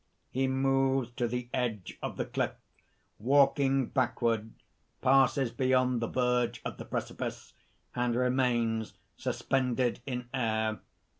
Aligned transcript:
(_He 0.33 0.49
moves 0.49 1.11
to 1.11 1.27
the 1.27 1.47
edge 1.53 1.99
of 2.01 2.17
the 2.17 2.25
cliff, 2.25 2.53
walking 3.19 3.85
backward, 3.85 4.51
passes 4.99 5.51
beyond 5.51 6.01
the 6.01 6.07
verge 6.07 6.59
of 6.65 6.77
the 6.79 6.85
precipice, 6.85 7.53
and 7.93 8.15
remains 8.15 8.93
suspended 9.15 9.99
in 10.07 10.27
air. 10.33 10.79